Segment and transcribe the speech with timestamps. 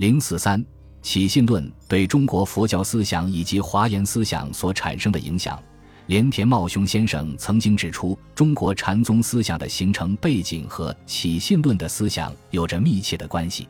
[0.00, 0.64] 零四三
[1.02, 5.62] 起信论对中国佛教思想以及华严思想所产生的影响，
[6.06, 13.68] 连田茂雄先生曾经指出，中国禅宗思想的形成背景和起信论的思想有着密切的关系，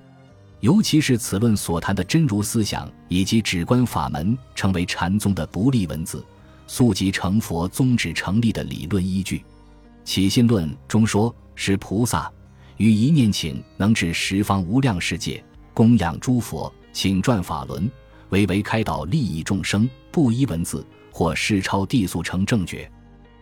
[0.60, 6.24] 尤其是此论所谈的真如思想以及止观法门，成为禅宗的独立文字，
[6.68, 9.42] 速即成佛宗旨成立的理论依据。
[10.04, 12.30] 起信论中说，是菩萨
[12.76, 15.42] 于一念请能至十方无量世界
[15.72, 17.90] 供养诸佛，请转法轮，
[18.30, 22.90] 唯唯开导利益众生，不依文字或世超地速成正觉。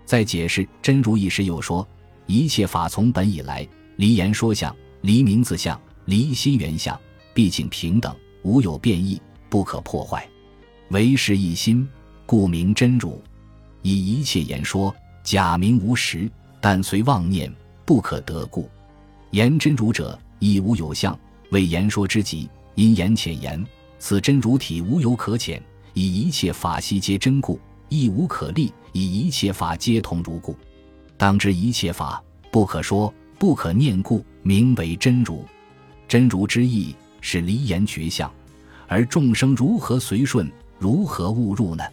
[0.05, 1.87] 在解释真如意时，又说
[2.27, 6.99] 一切法从本以来，离言说相，离名字相，离心缘相，
[7.35, 10.29] 毕竟平等，无有变异，不可破坏，
[10.91, 11.89] 唯是一心，
[12.25, 13.23] 故名真如。
[13.83, 16.31] 以一切言说，假名无实。
[16.61, 18.69] 但随妄念不可得故，
[19.31, 21.17] 言真如者亦无有相，
[21.51, 22.49] 为言说之极。
[22.75, 23.67] 因言浅言，
[23.99, 25.61] 此真如体无有可浅。
[25.95, 28.73] 以一切法悉皆真故，亦无可立。
[28.93, 30.57] 以一切法皆同如故，
[31.17, 35.45] 当知一切法不可说不可念故，名为真如。
[36.07, 38.33] 真如之意是离言绝相，
[38.87, 41.85] 而众生如何随顺，如何误入呢？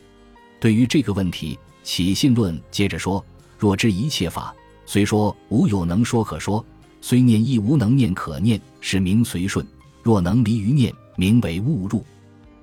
[0.59, 3.23] 对于这个问题，起信论接着说。
[3.57, 4.53] 若知一切法，
[4.85, 6.63] 虽说无有能说可说，
[7.07, 9.63] 虽念亦无能念可念，是名随顺；
[10.01, 12.03] 若能离于念，名为误入。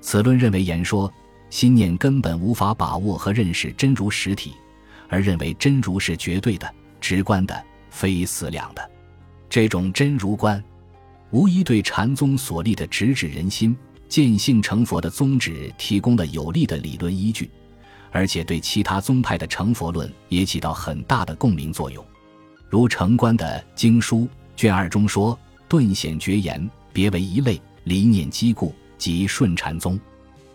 [0.00, 1.08] 此论认为言说
[1.48, 4.52] 心念根本无法把握和认识真如实体，
[5.08, 6.68] 而认为真如是绝对的、
[7.00, 8.90] 直观的，非思量的。
[9.48, 10.60] 这种真如观，
[11.30, 13.76] 无疑对禅宗所立的直指人心、
[14.08, 17.48] 见性成佛的宗旨提供了有力的理论依据。
[18.10, 22.04] 而且对其他宗派的成佛论也起到很大的共鸣作用，
[22.72, 24.20] 如成观的《经书》
[24.56, 30.00] 卷二中说：“顿显绝言，别为一类，离念积固，即顺禅宗。”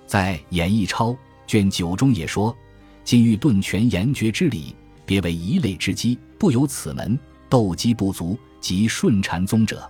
[0.08, 1.12] 在《演义钞》
[1.45, 2.58] 卷九中也说
[3.06, 7.20] ：“今欲顿全言绝之理，别为一类之机，不由此门，
[7.50, 9.88] 斗机不足，即顺禅宗者。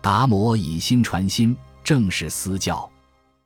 [0.00, 2.90] 达摩以心传心，正是私教。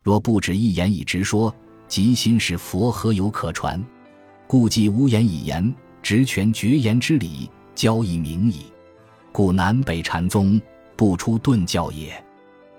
[0.00, 1.52] 若不止一言以直说。”
[1.88, 3.84] 即心是佛，何有可传？
[4.46, 8.66] 故既无言以言，直权绝言之理，交以明矣。
[9.30, 10.60] 故南北禅宗
[10.96, 12.22] 不出顿教也。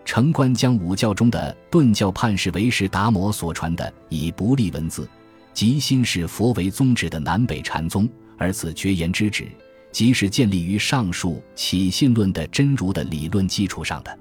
[0.05, 5.07] 城关将五教中的顿教判释为是达摩所传的以不立文字，
[5.53, 9.47] 即心是佛为宗旨的南北禅宗，而此绝言之旨，
[9.91, 14.19] 即是建立于上述起信论的真如的理论基础上的。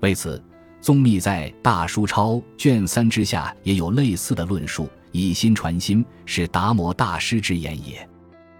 [0.00, 0.42] 为此。
[0.78, 8.08] 宗密在《大书钞》卷三之下也有类似的论述：“以心传心，是达摩大师之言也。”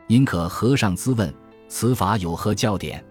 [0.08, 1.32] 因可和尚咨问
[1.78, 3.04] ：“此法有何教典？”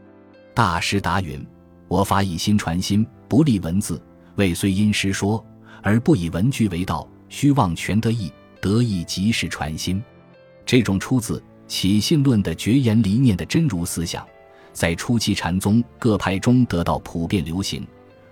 [0.56, 1.40] 大师答云
[1.88, 4.02] ：“我法以心传心，不立文字，
[4.38, 5.46] 未虽因师说，
[5.84, 10.04] 而不以文句为道，虚妄全得意，得意即是传心。”
[10.66, 14.26] 这种出自起信论的绝言离念的真如思想，
[14.74, 17.86] 在初期禅宗各派中得到普遍流行。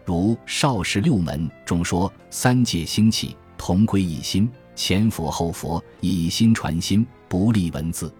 [0.03, 8.11] 如少时六门中说：“三界兴起，同归一心；前佛后佛，以心传心，不立文字。”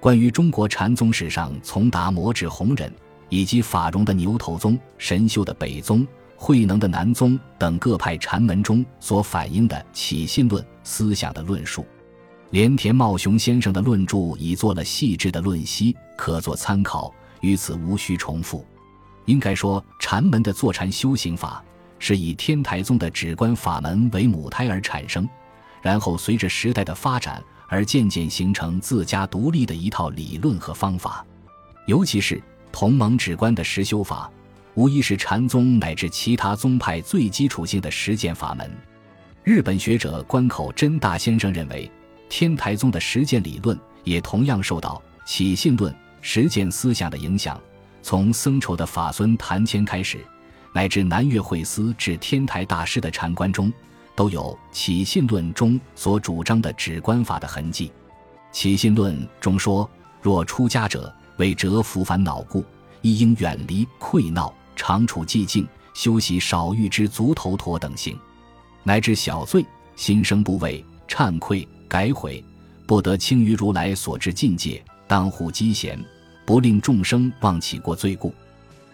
[0.00, 2.92] 关于中国禅宗史上从达摩至弘忍，
[3.28, 11.84] 以及法融的牛头宗、神秀的北宗、慧能的南宗等各派禅门中所反映的起信论思想的论述，
[12.50, 18.64] 连田茂雄先生的论著已做了细致的论析，可作参考，于此无需重复。
[19.24, 21.62] 应该说，禅门的坐禅修行法
[21.98, 25.28] 是以天台宗的止观法门为母胎而产生，
[25.82, 31.24] 然后随着时代的发展而渐渐形成自家独立的一套理论和方法。
[31.86, 32.42] 尤其是
[32.72, 34.30] 同盟止观的实修法，
[34.74, 38.70] 无疑是禅宗乃至其他宗派最基础性的实践法门。
[39.44, 41.90] 日本学者关口真大先生认为，
[42.28, 47.58] 天台宗的实践理论也同样受到起信论实践思想的影响。
[48.02, 50.18] 从僧稠的法孙谭谦开始，
[50.74, 53.72] 乃至南岳慧思至天台大师的禅观中，
[54.18, 57.92] 都有起信论中所主张的止观法的痕迹。
[58.50, 59.88] 起信论中说
[60.20, 62.64] ：“若出家者为折伏烦恼故，
[63.00, 68.18] 亦应远离溃闹，常处寂静，修习少欲之足头陀等行，
[68.82, 72.42] 乃至小罪心生不畏，忏愧改悔，
[72.88, 75.96] 不得轻于如来所知境界，当护机贤。”
[76.44, 78.34] 不令众生忘起过罪故，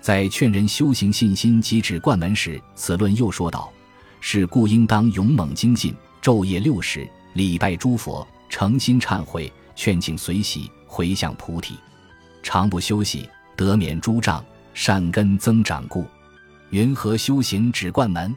[0.02, 3.72] 在劝人修行信心及止观门时，此论又说道：
[4.26, 11.74] 是故应当勇猛精进，昼夜六时礼拜诸佛，诚心忏悔，劝请随喜，回向菩提，
[12.42, 14.42] 常不休息，得免诸障，
[14.72, 16.06] 善根增长故。
[16.70, 18.34] 云何修行止观门？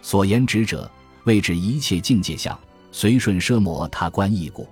[0.00, 0.90] 所言指者，
[1.24, 2.58] 谓指一切境界相，
[2.90, 4.64] 随顺奢摩他观异故；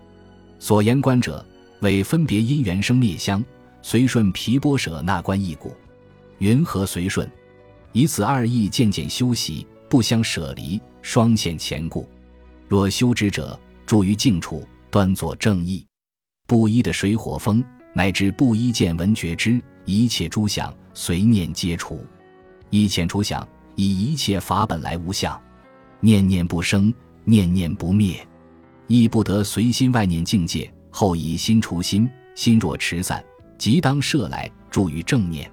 [0.59, 1.45] 所言观者，
[1.81, 3.45] 为分别因缘生灭相，
[3.83, 5.77] 随顺毗波舍那观异故。
[6.39, 7.31] 云何随顺？
[7.93, 12.09] 以此二义渐渐修习，不相舍离，双现前故。
[12.69, 15.87] 若修之者，住于静处，端坐正义，
[16.47, 17.63] 不依的水火风，
[17.93, 22.05] 乃至不依见闻觉知，一切诸相随念皆除，
[22.71, 23.47] 一遣除相，
[23.77, 25.41] 以一切法本来无相，
[26.01, 26.93] 念念不生，
[27.25, 28.27] 念念不灭，
[28.89, 30.73] 亦不得随心外念境界。
[30.91, 33.23] 后以心除心，心若持散，
[33.59, 35.51] 即当摄来，住于正念。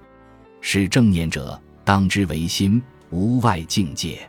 [0.62, 2.82] 是正念者，当知为心，
[3.14, 4.28] 无外境界。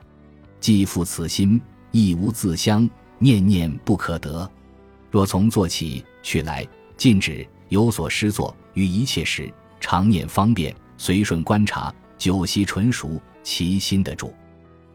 [0.60, 1.60] 既复此心。
[1.98, 2.90] 亦无自相，
[3.20, 4.52] 念念不可得。
[5.10, 6.68] 若从坐起，去来，
[6.98, 9.50] 禁止，有所失作，于一切时，
[9.80, 14.34] 常念方便，随顺观察，久习纯熟，其心得住。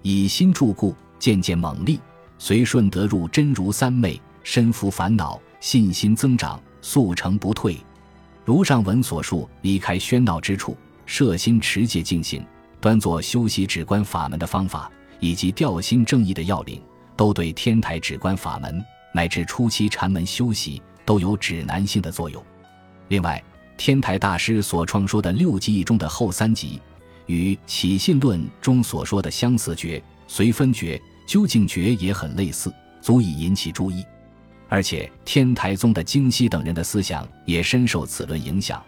[0.02, 1.98] 以心住故，渐渐猛力，
[2.36, 7.78] 随顺得入真如三昧，身服烦恼，信心增长，速成不退。
[8.44, 10.76] 如上文所述，离开喧闹之处，
[11.06, 12.44] 摄心持戒静行，
[12.80, 16.82] 端坐修习止观法门的方法，以及调心正义的要领。
[17.16, 18.82] 都对天台止观法门
[19.12, 22.42] 乃至初期禅门修习都有指南性的作用。
[23.08, 23.44] 另外，
[23.76, 26.80] 天台大师所创说的六集义中的后三集，
[27.26, 32.72] 与起信论中所说的相似觉、随分觉、究竟觉也很类似，
[33.02, 34.02] 足以引起注意。
[34.70, 38.82] 而且，天台宗的京西等人的思想也深受此论影响，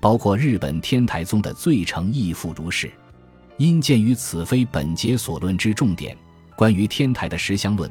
[0.00, 2.90] 包括日本天台宗的最成义父如是。
[3.56, 6.16] 因鉴于此非本节所论之重点。
[6.56, 7.90] 关于天台的实相论、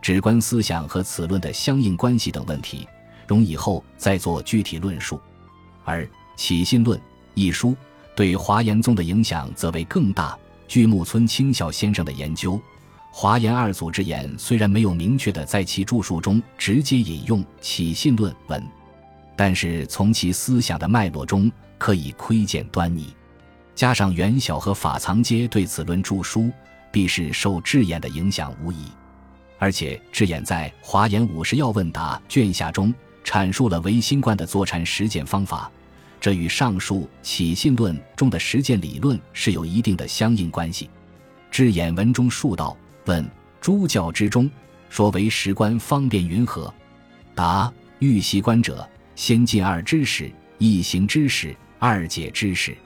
[0.00, 2.86] 止观思想和此论的相应关系等问题，
[3.26, 5.20] 容以后再做具体论述。
[5.84, 6.04] 而
[6.36, 6.98] 《起信论》
[7.34, 7.74] 一书
[8.14, 10.38] 对华严宗的影响则为更大。
[10.68, 12.60] 据木村清孝先生的研究，
[13.10, 18.64] 华严二祖之言虽然没有明确的在其著述中直接引用《起信论》文，
[19.36, 23.14] 但是从其思想的脉络中可以窥见端倪。
[23.74, 26.50] 加上元晓和法藏皆对此论著书。
[26.92, 28.84] 必是受智眼的影响无疑，
[29.58, 32.94] 而且智眼在《华严五十要问答》卷下中
[33.24, 35.68] 阐述了唯心观的坐禅实践方法，
[36.20, 40.88] 这与上述《起信论》中的实践理论是有一定的相应关系。
[41.50, 42.76] 智眼文中述道
[43.06, 43.28] ：“问
[43.60, 44.48] 诸教之中，
[44.88, 46.72] 说为实观方便云何？
[47.34, 52.76] 答：欲习观者，先进二知识：一行知识，二解知识，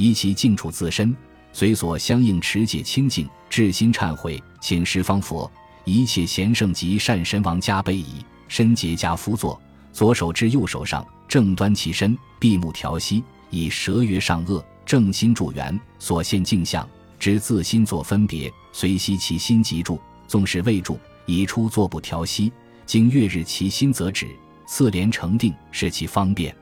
[0.00, 1.14] 以其静处自身。”
[1.52, 5.50] 随所相应持戒清净，至心忏悔，请十方佛
[5.84, 9.60] 一切贤圣及善神王加被倚，身结加趺坐，
[9.92, 16.88] 左手至右手上，正端其身，闭目调息，以舌曰上颚，正心助缘，所现镜像，
[17.18, 19.98] 知自心作分别，随息其心即住，
[20.28, 22.52] 纵使未住，已出坐不调息，
[22.86, 24.28] 经月日其心则止，
[24.68, 26.54] 次连成定，是其方便。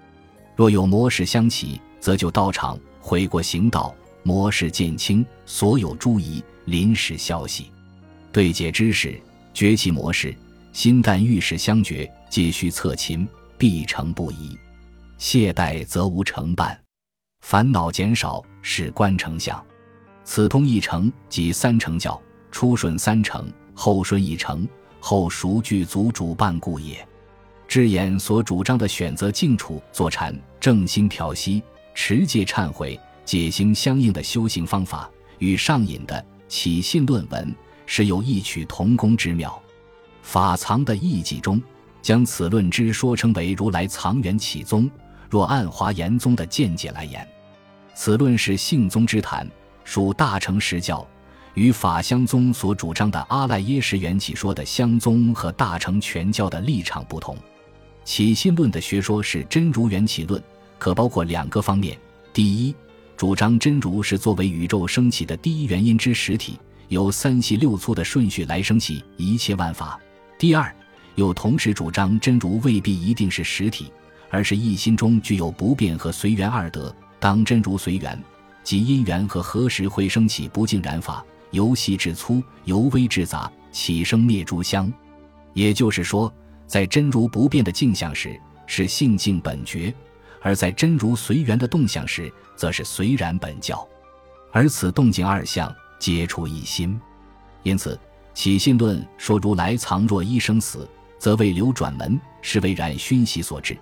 [0.56, 3.94] 若有魔事相起，则就道场悔过行道。
[4.25, 7.70] 模式渐清，所有诸疑临时消息，
[8.31, 9.19] 对解知识，
[9.55, 10.37] 崛起模式，
[10.70, 13.26] 心淡遇事相决，皆需侧勤，
[13.56, 14.58] 必成不疑。
[15.16, 16.78] 懈怠则无成办，
[17.40, 19.64] 烦恼减少，是观成相。
[20.25, 22.20] 此通一成，即三成教，
[22.50, 24.68] 初顺三成，后顺一成，
[25.00, 27.06] 后熟具足主办故也。
[27.66, 31.62] 智眼所主张的选择静处坐禅，正心调息，
[31.94, 33.00] 持戒忏悔。
[33.28, 35.06] 解行相应的修行方法，
[35.37, 37.54] 与上引的起信论文
[37.85, 39.62] 是有异曲同工之妙。
[40.23, 41.62] 法藏的义记中，
[42.00, 44.90] 将此论之说称为如来藏缘起宗。
[45.28, 47.28] 若按华严宗的见解来言，
[47.94, 49.47] 此论是性宗之谈，
[49.85, 51.06] 属大乘实教，
[51.52, 57.37] 与法相宗所主张的阿赖耶识缘起说的相宗和大乘全教的立场不同。
[58.04, 60.42] 起信论的学说是真如缘起论，
[60.78, 61.94] 可包括两个方面：
[62.32, 62.75] 第一，
[63.18, 66.56] 主张真如是作为宇宙升起的第一原因之实体，
[66.87, 69.98] 由三细六粗的顺序来升起一切万法。
[70.38, 70.72] 第二，
[71.16, 73.90] 又同时主张真如未必一定是实体，
[74.30, 76.94] 而是一心中具有不变和随缘二德。
[77.18, 78.16] 当真如随缘，
[78.62, 84.92] 即因缘和何时会升起不净然法，由细至粗，由微至杂，起生灭诸相。
[85.54, 86.32] 也就是说，
[86.68, 89.92] 在真如不变的镜像时，是性净本觉。
[90.40, 93.87] 而在真如随缘的动向时，则是随然本教，
[94.52, 96.99] 而此动静二相皆出一心。
[97.62, 97.99] 因此，
[98.35, 103.75] 起信论说如来藏若一生死，则为流转门，是为染熏习所致；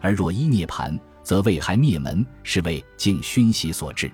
[0.00, 4.10] 而若一涅盘，则为还灭门，是为净熏习所致。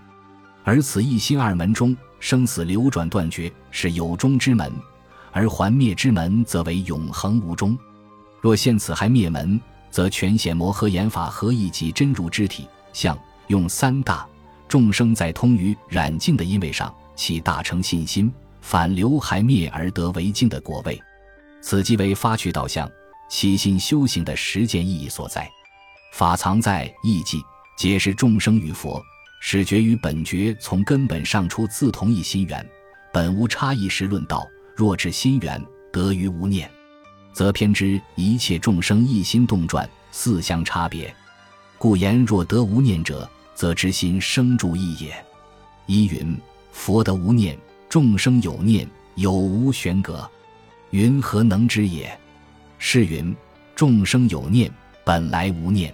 [0.63, 4.71] 而此一心二门中，生死流转断绝，是有终之门；
[5.33, 7.77] 而还灭之门，则为永恒无终。
[8.41, 13.19] 若现此还灭门，则全显摩诃言法合一即真如之体相，
[13.49, 14.27] 用三大
[14.69, 21.01] 众生在通于染净的因位上，其大成信心，反流还灭而得为净的果位。
[21.61, 22.91] 此即为发趣导向
[23.29, 25.49] 起心修行的实践意义所在。
[26.15, 27.41] 法藏在意记，
[27.77, 29.03] 皆是众生与佛
[29.41, 32.67] 始觉与本觉从根本上出自同一心源，
[33.13, 34.47] 本无差异时论道。
[34.77, 36.71] 若至心源得于无念，
[37.33, 41.15] 则偏知一切众生一心动转，四相差别。
[41.79, 45.13] 故言若得无念者，则知心生住意也。
[45.87, 46.37] 一云
[46.73, 47.59] 佛得无念，
[47.89, 50.29] 众生有念，有无悬隔。
[50.91, 52.19] 云何能知也？
[52.79, 53.35] 是云
[53.75, 54.71] 众生有念，
[55.05, 55.93] 本来无念；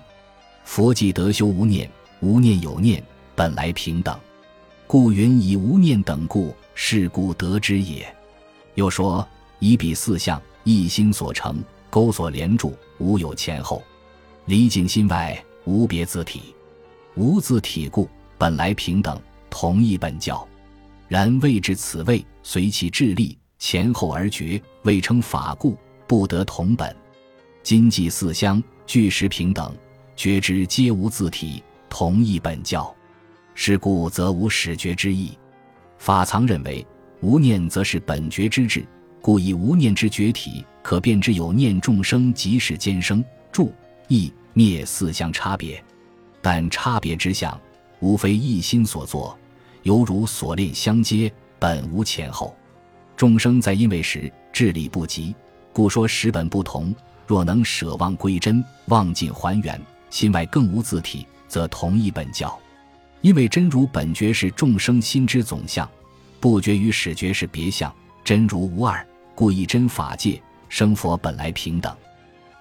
[0.65, 1.91] 佛既得修无念，
[2.21, 3.03] 无念有念，
[3.35, 4.19] 本来平等。
[4.87, 8.07] 故云以无念等故，是故得之也。
[8.75, 9.27] 又说
[9.59, 13.85] 以彼四相一心所成，钩索连住，无有前后，
[14.47, 16.53] 离境心外，无别自体，
[17.15, 19.17] 无自体故，本来平等，
[19.49, 20.45] 同一本教。
[21.07, 23.39] 然未至此位，随其智力。
[23.61, 26.95] 前后而绝，未称法故，不得同本。
[27.63, 29.73] 今既四相俱实平等，
[30.17, 32.93] 觉知皆无自体，同一本教。
[33.55, 35.39] 是故则无始觉之意。
[35.97, 36.85] 法藏认为
[37.21, 38.85] 无念则是本觉之智，
[39.27, 43.75] 故以无念之觉体，可辨之有念众生即是兼生住
[44.07, 45.83] 意灭四相差别。
[46.41, 47.61] 但差别之相，
[47.99, 49.37] 无非一心所作，
[49.83, 51.29] 犹如锁链相接，
[51.59, 52.55] 本无前后。
[53.17, 55.35] 众生在因为时智力不及，
[55.73, 56.95] 故说实本不同。
[57.27, 59.77] 若能舍妄归真，忘尽还原，
[60.09, 62.57] 心外更无自体，则同一本教。
[63.23, 65.91] 因为真如本觉是众生心之总相，
[66.39, 67.93] 不觉与始觉是别相，
[68.23, 69.05] 真如无二，
[69.37, 71.95] 故一真法界生佛本来平等。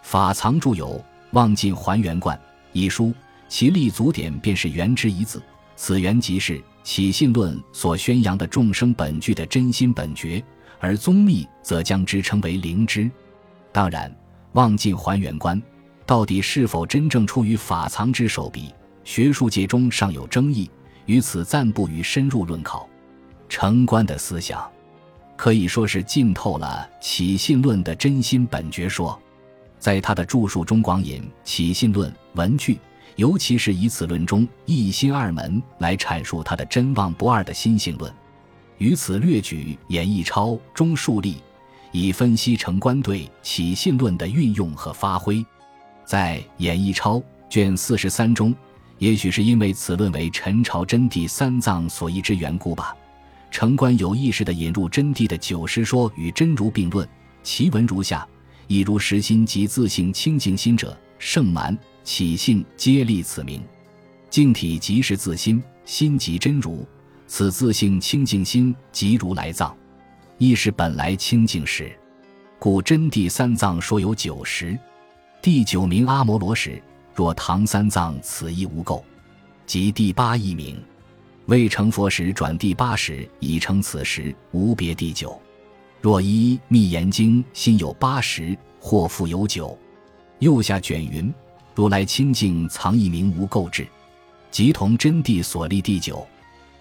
[0.03, 0.89] 法藏著有
[1.31, 2.37] 《忘尽还原观》
[2.73, 3.11] 一书，
[3.47, 5.41] 其立足点便是“缘”之一字，
[5.75, 6.61] 此缘即是。
[6.83, 10.43] 起信论所宣扬的众生本具的真心本觉，
[10.79, 13.09] 而宗密则将之称为灵知。
[13.71, 14.15] 当然，
[14.51, 15.59] 望尽还原观
[16.05, 18.71] 到底是否真正出于法藏之手笔，
[19.03, 20.69] 学术界中尚有争议，
[21.07, 22.87] 于此暂不予深入论考。
[23.49, 24.71] 成观的思想
[25.35, 29.19] 可以说是浸透了起信论的真心本觉说，
[29.79, 32.79] 在他的著述中广引起信论文句。
[33.17, 38.13] 尤其是以此论中一心二门来阐述他的真妄不二的心性论，
[38.77, 41.37] 于此略举演义超中数例，
[41.93, 45.45] 以分析成观对起信论的运用和发挥。
[46.03, 48.53] 在演义超卷四十三中，
[48.97, 52.93] 也许是因为此论为陈朝真谛三藏所译之缘故吧，
[53.55, 57.07] 成观有意识地引入真谛的九实说与真如并论，
[57.41, 58.27] 其文如下：
[58.67, 61.77] 亦如实心及自性清净心者，圣蛮。
[62.03, 63.63] 起信皆立此名，
[64.29, 66.85] 净体即是自心，心即真如，
[67.27, 69.73] 此自性清净心即如来藏，
[70.37, 71.89] 亦是本来清净时。
[72.59, 74.77] 故真谛三藏说有九十，
[75.41, 76.83] 第九名阿摩罗时，
[77.13, 79.01] 若唐三藏此亦无垢，
[79.65, 80.77] 即第八一名。
[81.47, 85.39] 未成佛时转第八时，已成此时无别第九。
[86.01, 89.77] 若依密言经心有八十，或复有九。
[90.39, 91.33] 右下卷云。
[91.75, 93.85] 如来清净藏一名无垢智，
[94.49, 96.25] 即同真谛所立第九。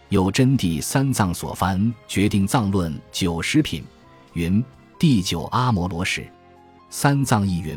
[0.08, 3.82] 有真谛三藏所翻决定藏论九十品，
[4.34, 4.64] 云
[4.98, 6.24] 第九阿摩罗时，
[6.90, 7.76] 三藏亦云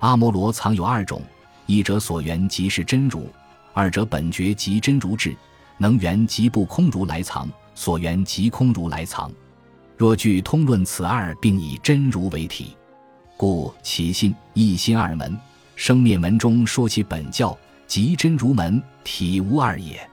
[0.00, 1.22] 阿摩罗藏有二种，
[1.64, 3.26] 一者所缘即是真如，
[3.72, 5.34] 二者本觉即真如智，
[5.80, 9.32] 能缘即不空如来藏，所缘即空如来藏。
[9.96, 12.76] 若据通论此二，并以真如为体，
[13.34, 15.34] 故其心一心二门。
[15.76, 17.56] 生灭门中说起本教，
[17.86, 20.06] 即真如门，体无二也。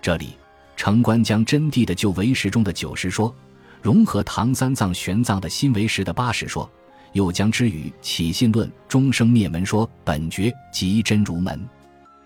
[0.00, 0.30] 这里，
[0.76, 3.34] 城关将真谛的旧唯识中的九十说，
[3.82, 6.66] 融合唐三藏玄奘的新唯识的八十说，
[7.12, 11.60] 又将之与起信论终生灭门说本觉即真如门，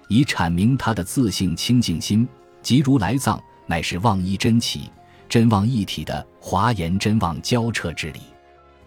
[0.07, 2.29] 以阐明他的自性清净心
[2.67, 4.91] 即如来藏，乃是妄一真起、
[5.29, 8.19] 真妄一体的华严真妄交彻之理。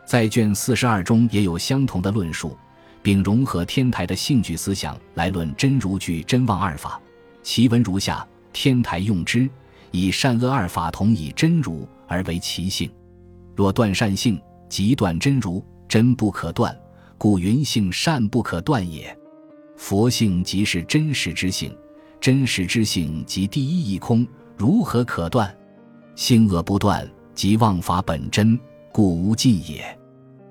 [0.05, 2.57] 在卷四十二中也有相同的论述。
[3.01, 7.00] 并融合天台的性具思想来论真如具真妄二法，
[7.41, 9.50] 其文如下：天台用之，
[9.91, 12.91] 以善恶二法同以真如而为其性。
[13.55, 16.77] 若断善性，即断真如，真不可断，
[17.17, 19.17] 故云性善不可断也。
[19.77, 21.74] 佛性即是真实之性，
[22.21, 25.55] 真实之性即第一义空，如何可断？
[26.15, 28.59] 心恶不断，即妄法本真，
[28.91, 29.97] 故无尽也。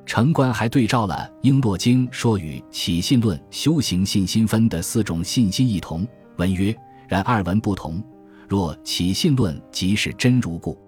[0.06, 6.08] 城关还对照了《璎珞经》说与起信论修行信心分的四种信心异同，
[6.38, 6.74] 文曰：
[7.06, 8.02] 然二文不同。
[8.48, 10.78] 若起信论即是真如故。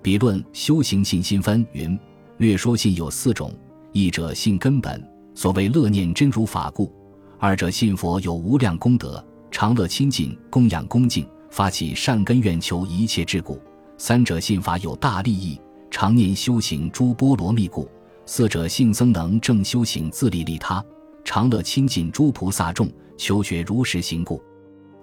[0.00, 1.98] 彼论修行信心分云：
[2.38, 3.54] 略说信有四种，
[3.92, 6.90] 一者信根本，所谓乐念真如法故；
[7.38, 9.22] 二者信佛有无量功德，
[9.52, 13.60] 常乐亲近，供养恭敬，发起善根愿求一切之故；
[13.98, 17.88] 三者信法有大利益，常念修行诸波罗蜜故。
[18.24, 20.82] 四者性僧能正修行自利利他，
[21.22, 24.42] 常乐亲近诸菩萨众，求学如实行故。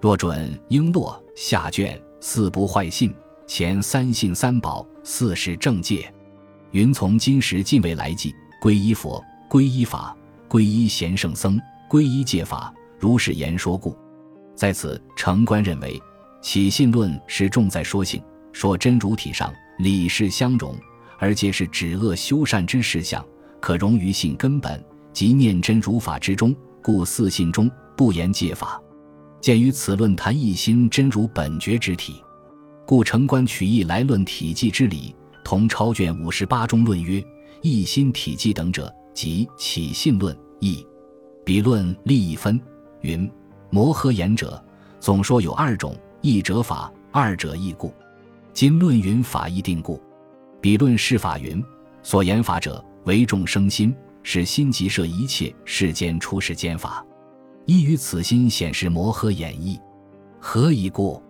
[0.00, 3.14] 若准璎珞下卷四不坏信，
[3.46, 6.12] 前三信三宝，四是正戒。
[6.72, 10.16] 云从今时尽未来际，皈依佛，皈依法，
[10.48, 13.96] 皈依贤圣僧，皈依戒法，如是言说故。
[14.60, 15.98] 在此，城关认为
[16.42, 20.76] 起信论是重在说性，说真如体上理事相容。
[21.18, 23.24] 而皆是止恶修善之事项，
[23.58, 24.78] 可融于性根本
[25.14, 28.78] 即念真如法之中，故四信中不言戒法。
[29.40, 32.22] 鉴于此论谈一心真如本觉之体，
[32.86, 37.24] 故城关取义来论体寂之理，同超卷五十八中论曰：
[37.62, 40.86] 一心体寂等者，即起信论义。
[41.46, 42.60] 彼论立一分
[43.00, 43.26] 云：
[43.70, 44.62] 摩诃言者，
[44.98, 47.92] 总说有二种，一者法，二者义故。
[48.52, 50.02] 今论云法义定故。
[50.60, 51.64] 彼论释法云：
[52.02, 57.06] 所言法者，为众生心，使心即摄一切世间出世间法。
[57.64, 59.80] 依于此心显示摩诃演义，
[60.40, 61.22] 何以故？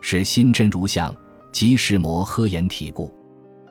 [0.00, 1.12] 是心真如相，
[1.50, 3.12] 即是摩诃眼体故。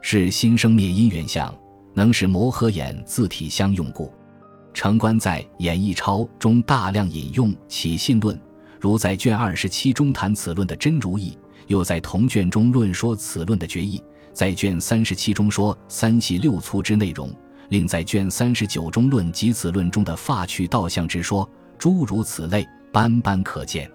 [0.01, 1.53] 是心生灭因缘相，
[1.93, 4.11] 能使摩诃眼自体相用故。
[4.73, 8.39] 城关在《演义钞》中大量引用起信论，
[8.79, 14.01] 如在卷二十七中谈此论的真如意，又在同卷中论说此论的决意。
[14.31, 17.29] 在卷三十七中说三气六粗之内容，
[17.69, 23.89] 另在卷三十九中论及此论中的发趣道相之说，诸如此类，斑斑可见。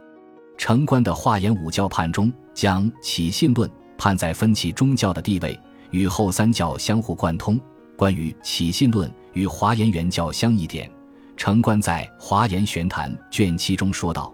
[0.58, 5.58] 城关的华严五教判中，将起信论判在分歧宗教的地位，
[5.90, 7.58] 与后三教相互贯通。
[7.96, 10.90] 关于起信论与华严原教相异点，
[11.37, 14.33] 城关在《华严玄谈》卷七中说道：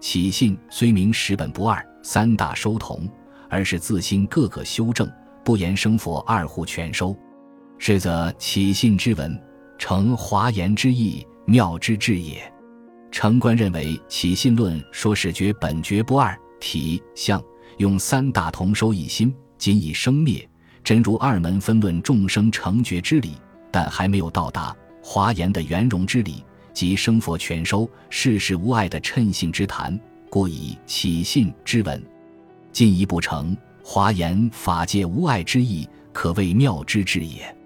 [0.00, 3.08] 起信虽名十本不二，三大收同，
[3.48, 5.10] 而是自心各个修正。
[5.44, 7.16] 不言生佛二护全收，
[7.78, 9.40] 是则起信之文，
[9.78, 12.40] 成华严之意，妙之至也。
[13.10, 17.42] 城关认为起信论说是觉本觉不二体相，
[17.78, 20.46] 用三大同收一心，仅以生灭
[20.82, 23.32] 真如二门分论众生成觉之理，
[23.70, 29.98] 但还没有到达华严的圆融之理即生佛全收世事无碍的称性之谈，
[30.30, 32.02] 故以起信之文
[32.72, 33.56] 进一步成。
[33.82, 37.56] 华严法界无碍之意，可谓妙之至也。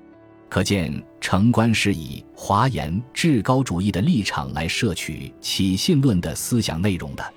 [0.49, 7.35] 可见城观是以华严至高主义的立场来摄取起信论的思想内容的。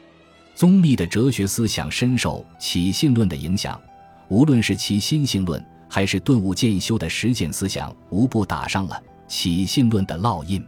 [0.53, 3.81] 宗密的哲学思想深受起信论的影响，
[4.27, 10.65] 无论是其心性论，还是顿悟渐修的实践思想，无不打上了起信论的烙印。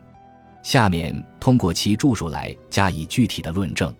[0.63, 3.93] 下面通过其著述来加以具体的论证。